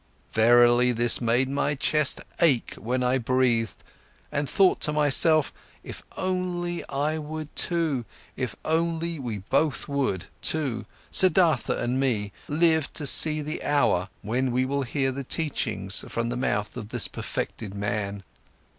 Verily, 0.31 0.91
this 0.91 1.21
made 1.21 1.47
my 1.47 1.75
chest 1.75 2.21
ache 2.39 2.73
when 2.79 3.03
I 3.03 3.19
breathed, 3.19 3.83
and 4.31 4.49
thought 4.49 4.79
to 4.79 4.91
myself: 4.91 5.53
If 5.83 6.01
only 6.17 6.83
I 6.89 7.19
would 7.19 7.55
too, 7.55 8.05
if 8.35 8.55
only 8.65 9.19
we 9.19 9.43
both 9.51 9.87
would 9.87 10.25
too, 10.41 10.85
Siddhartha 11.11 11.77
and 11.77 11.99
me, 11.99 12.31
live 12.47 12.91
to 12.93 13.05
see 13.05 13.43
the 13.43 13.61
hour 13.61 14.09
when 14.23 14.51
we 14.51 14.65
will 14.65 14.81
hear 14.81 15.11
the 15.11 15.23
teachings 15.23 16.03
from 16.07 16.29
the 16.29 16.35
mouth 16.35 16.75
of 16.75 16.89
this 16.89 17.07
perfected 17.07 17.75
man! 17.75 18.23